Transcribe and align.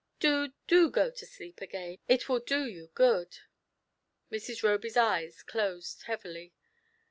Do, 0.19 0.53
do 0.65 0.89
go 0.89 1.11
to 1.11 1.25
sleep 1.27 1.61
again; 1.61 1.99
it 2.07 2.27
will 2.27 2.39
do 2.39 2.65
you 2.67 2.89
good." 2.95 3.37
Mrs. 4.31 4.63
Roby's 4.63 4.97
eyes 4.97 5.43
closed 5.43 6.01
heavily. 6.07 6.55